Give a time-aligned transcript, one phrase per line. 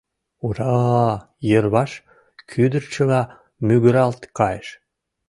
[0.45, 1.11] —Ура-а-а!—
[1.49, 1.91] йырваш
[2.49, 3.21] кӱдырчыла
[3.67, 4.67] мӱгыралт кайыш.